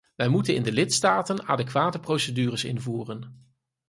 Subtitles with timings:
[0.15, 3.49] Wij moeten in de lidstaten adequate procedures invoeren.